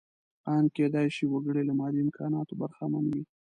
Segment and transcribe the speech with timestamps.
[0.53, 3.23] ان کېدای شي وګړی له مادي امکاناتو برخمن وي.